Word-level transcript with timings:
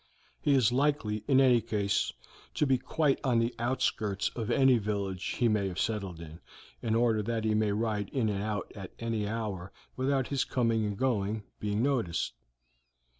He 0.41 0.55
is 0.55 0.71
likely, 0.71 1.23
in 1.27 1.39
any 1.39 1.61
case, 1.61 2.11
to 2.55 2.65
be 2.65 2.79
quite 2.79 3.19
on 3.23 3.37
the 3.37 3.53
outskirts 3.59 4.29
of 4.29 4.49
any 4.49 4.79
village 4.79 5.23
he 5.37 5.47
may 5.47 5.67
have 5.67 5.77
settled 5.79 6.19
in, 6.19 6.39
in 6.81 6.95
order 6.95 7.21
that 7.21 7.43
he 7.43 7.53
may 7.53 7.71
ride 7.71 8.09
in 8.09 8.27
and 8.27 8.41
out 8.41 8.71
at 8.75 8.93
any 8.97 9.27
hour 9.27 9.71
without 9.95 10.29
his 10.29 10.43
coming 10.43 10.85
and 10.87 10.97
going 10.97 11.43
being 11.59 11.83
noticed." 11.83 12.33